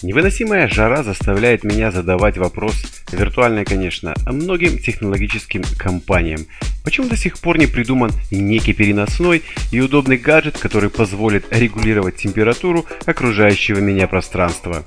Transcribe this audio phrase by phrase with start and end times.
[0.00, 2.76] Невыносимая жара заставляет меня задавать вопрос,
[3.10, 6.46] виртуальный, конечно, многим технологическим компаниям.
[6.84, 9.42] Почему до сих пор не придуман некий переносной
[9.72, 14.84] и удобный гаджет, который позволит регулировать температуру окружающего меня пространства?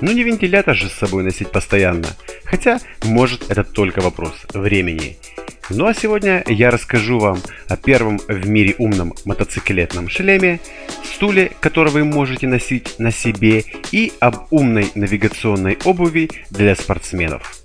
[0.00, 2.08] Ну не вентилятор же с собой носить постоянно.
[2.44, 5.18] Хотя, может, это только вопрос времени.
[5.70, 10.60] Ну а сегодня я расскажу вам о первом в мире умном мотоциклетном шлеме,
[11.04, 17.62] стуле, который вы можете носить на себе, и об умной навигационной обуви для спортсменов.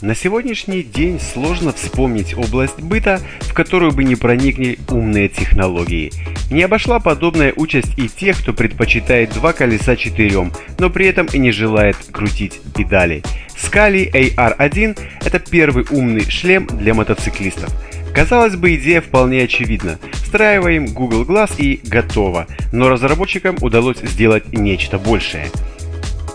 [0.00, 6.10] На сегодняшний день сложно вспомнить область быта, в которую бы не проникли умные технологии.
[6.52, 11.38] Не обошла подобная участь и тех, кто предпочитает два колеса четырем, но при этом и
[11.38, 13.22] не желает крутить педали.
[13.56, 17.70] Scali AR1– это первый умный шлем для мотоциклистов.
[18.14, 19.98] Казалось бы, идея вполне очевидна.
[20.12, 22.46] Встраиваем Google Glass и готово.
[22.70, 25.46] Но разработчикам удалось сделать нечто большее–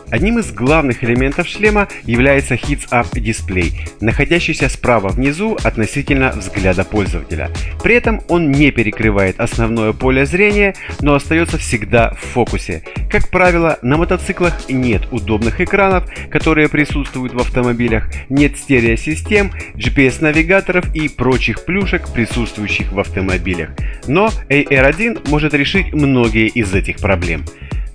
[0.09, 7.51] Одним из главных элементов шлема является Heads-Up дисплей, находящийся справа внизу относительно взгляда пользователя.
[7.83, 12.83] При этом он не перекрывает основное поле зрения, но остается всегда в фокусе.
[13.11, 21.09] Как правило, на мотоциклах нет удобных экранов, которые присутствуют в автомобилях, нет стереосистем, GPS-навигаторов и
[21.09, 23.71] прочих плюшек, присутствующих в автомобилях.
[24.07, 27.43] Но AR1 может решить многие из этих проблем.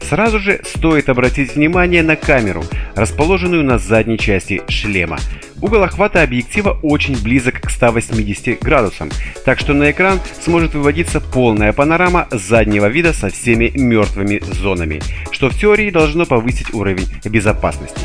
[0.09, 2.65] Сразу же стоит обратить внимание на камеру,
[2.95, 5.19] расположенную на задней части шлема.
[5.61, 9.11] Угол охвата объектива очень близок к 180 градусам,
[9.45, 15.01] так что на экран сможет выводиться полная панорама заднего вида со всеми мертвыми зонами,
[15.31, 18.01] что в теории должно повысить уровень безопасности.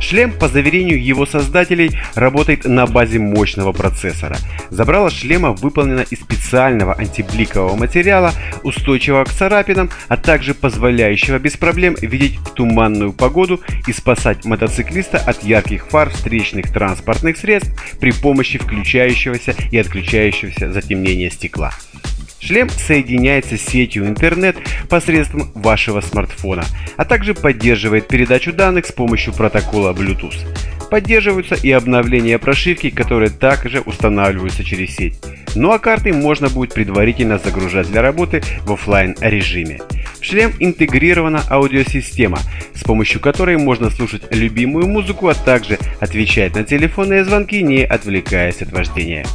[0.00, 4.36] Шлем, по заверению его создателей, работает на базе мощного процессора.
[4.70, 8.32] Забрало шлема выполнено из специального антибликового материала,
[8.62, 15.42] устойчивого к царапинам, а также позволяющего без проблем видеть туманную погоду и спасать мотоциклиста от
[15.42, 21.72] ярких фар встречных транспортных средств при помощи включающегося и отключающегося затемнения стекла.
[22.40, 24.56] Шлем соединяется с сетью интернет
[24.88, 26.64] посредством вашего смартфона,
[26.96, 30.36] а также поддерживает передачу данных с помощью протокола Bluetooth.
[30.88, 35.20] Поддерживаются и обновления прошивки, которые также устанавливаются через сеть.
[35.54, 39.80] Ну а карты можно будет предварительно загружать для работы в офлайн режиме.
[40.20, 42.38] В шлем интегрирована аудиосистема,
[42.74, 48.62] с помощью которой можно слушать любимую музыку, а также отвечать на телефонные звонки, не отвлекаясь
[48.62, 49.26] от вождения.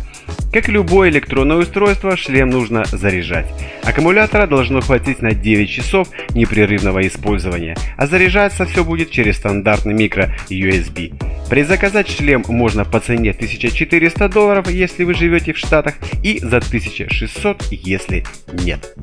[0.52, 3.48] Как любое электронное устройство, шлем нужно заряжать.
[3.84, 10.34] Аккумулятора должно хватить на 9 часов непрерывного использования, а заряжаться все будет через стандартный микро
[10.50, 11.14] USB.
[11.50, 17.64] Предзаказать шлем можно по цене 1400 долларов, если вы живете в Штатах, и за 1600,
[17.72, 18.24] если
[18.54, 18.96] нет.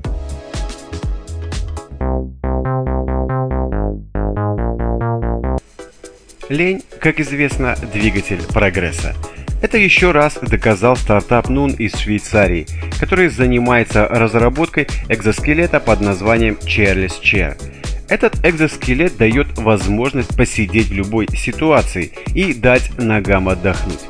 [6.49, 9.15] Лень, как известно, двигатель прогресса.
[9.63, 12.67] Это еще раз доказал стартап Nun из Швейцарии,
[12.99, 17.61] который занимается разработкой экзоскелета под названием Chairless Chair.
[18.09, 24.01] Этот экзоскелет дает возможность посидеть в любой ситуации и дать ногам отдохнуть.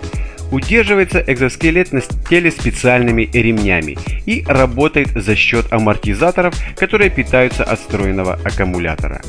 [0.53, 8.39] Удерживается экзоскелет на теле специальными ремнями и работает за счет амортизаторов, которые питаются от встроенного
[8.45, 9.21] аккумулятора.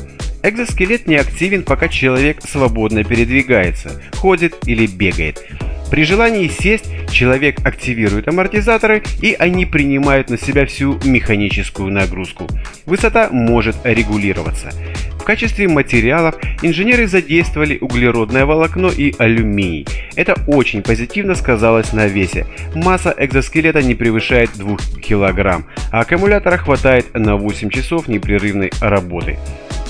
[0.44, 5.44] Экзоскелет не активен, пока человек свободно передвигается, ходит или бегает.
[5.92, 12.48] При желании сесть, человек активирует амортизаторы и они принимают на себя всю механическую нагрузку.
[12.86, 14.70] Высота может регулироваться.
[15.20, 19.86] В качестве материалов инженеры задействовали углеродное волокно и алюминий.
[20.16, 22.46] Это очень позитивно сказалось на весе.
[22.74, 29.38] Масса экзоскелета не превышает 2 кг, а аккумулятора хватает на 8 часов непрерывной работы.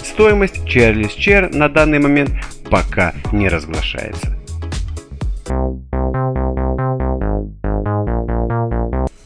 [0.02, 2.32] Стоимость Chairless Chair на данный момент
[2.68, 4.41] пока не разглашается.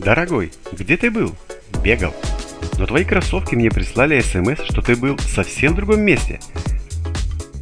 [0.07, 1.35] Дорогой, где ты был?
[1.83, 2.15] Бегал.
[2.79, 6.39] Но твои кроссовки мне прислали смс, что ты был совсем другом месте.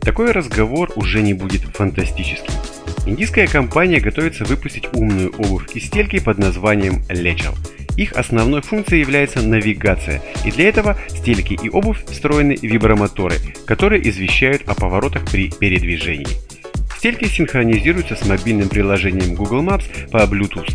[0.03, 2.53] Такой разговор уже не будет фантастическим.
[3.07, 7.57] Индийская компания готовится выпустить умную обувь из стельки под названием Lechal.
[7.97, 13.37] Их основной функцией является навигация, и для этого стельки и обувь встроены вибромоторы,
[13.67, 16.27] которые извещают о поворотах при передвижении.
[16.99, 20.75] Стельки синхронизируются с мобильным приложением Google Maps по Bluetooth.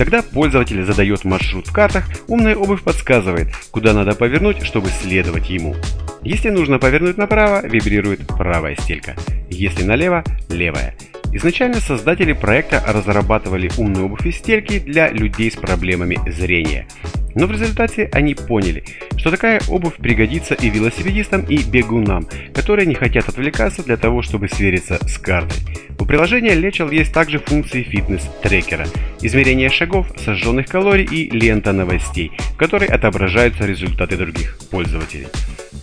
[0.00, 5.76] Когда пользователь задает маршрут в картах, умная обувь подсказывает, куда надо повернуть, чтобы следовать ему.
[6.22, 9.14] Если нужно повернуть направо, вибрирует правая стелька,
[9.50, 10.96] если налево– левая.
[11.34, 16.86] Изначально создатели проекта разрабатывали умную обувь и стельки для людей с проблемами зрения.
[17.34, 18.84] Но в результате они поняли,
[19.18, 24.48] что такая обувь пригодится и велосипедистам, и бегунам, которые не хотят отвлекаться для того, чтобы
[24.48, 25.58] свериться с картой.
[25.98, 28.86] У приложения Лечел есть также функции фитнес-трекера,
[29.22, 35.28] измерение шагов, сожженных калорий и лента новостей, в которой отображаются результаты других пользователей.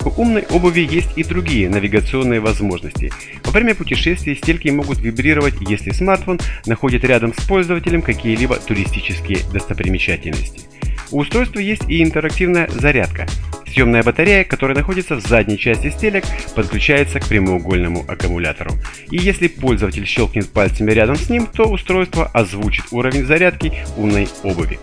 [0.05, 3.11] У умной обуви есть и другие навигационные возможности.
[3.43, 10.61] Во время путешествий стельки могут вибрировать, если смартфон находит рядом с пользователем какие-либо туристические достопримечательности.
[11.11, 13.27] У устройства есть и интерактивная зарядка.
[13.71, 16.23] Съемная батарея, которая находится в задней части стелек,
[16.55, 18.71] подключается к прямоугольному аккумулятору.
[19.11, 24.79] И если пользователь щелкнет пальцами рядом с ним, то устройство озвучит уровень зарядки умной обуви.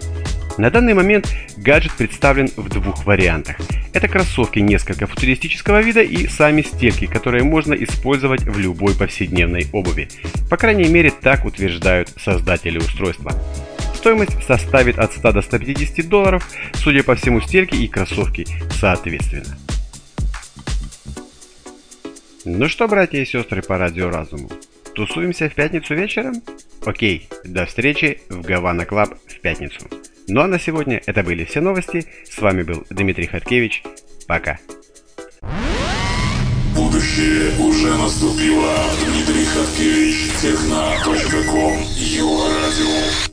[0.56, 3.56] На данный момент гаджет представлен в двух вариантах.
[3.92, 10.08] Это кроссовки несколько футуристического вида и сами стельки, которые можно использовать в любой повседневной обуви.
[10.48, 13.32] По крайней мере так утверждают создатели устройства.
[14.04, 18.46] Стоимость составит от 100 до 150 долларов, судя по всему стельки и кроссовки
[18.78, 19.56] соответственно.
[22.44, 24.50] Ну что, братья и сестры по радио Разуму,
[24.94, 26.34] тусуемся в пятницу вечером?
[26.84, 29.80] Окей, до встречи в Havana Club в пятницу.
[30.28, 32.04] Ну а на сегодня это были все новости.
[32.28, 33.84] С вами был Дмитрий Хаткевич.
[34.28, 34.58] Пока.
[36.74, 38.74] Будущее уже наступило.
[39.02, 40.30] Дмитрий Хаткевич,
[42.50, 43.24] радио.